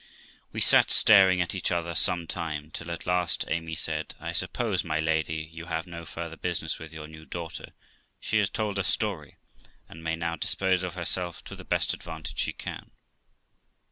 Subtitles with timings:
[0.51, 4.83] We sat staring at each other some time, till at last Amy said, 'I suppose,
[4.83, 7.73] my lady, you have no farther business with your new daughter;
[8.19, 9.35] she has told her story,
[9.87, 12.89] and may now dispose of herself to the best advantage she can.'